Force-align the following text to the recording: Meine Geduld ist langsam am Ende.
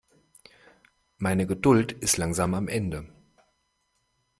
Meine 1.19 1.45
Geduld 1.45 1.91
ist 1.91 2.17
langsam 2.17 2.55
am 2.55 2.67
Ende. 2.67 3.07